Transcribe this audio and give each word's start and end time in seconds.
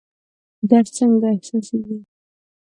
درد 0.69 0.87
څنګه 0.97 1.27
احساسیږي؟ 1.33 1.97